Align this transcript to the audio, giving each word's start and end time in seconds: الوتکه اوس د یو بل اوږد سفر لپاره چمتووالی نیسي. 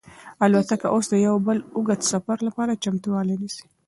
الوتکه 0.45 0.87
اوس 0.93 1.05
د 1.09 1.13
یو 1.27 1.35
بل 1.47 1.57
اوږد 1.75 2.01
سفر 2.11 2.37
لپاره 2.47 2.79
چمتووالی 2.83 3.35
نیسي. 3.41 3.65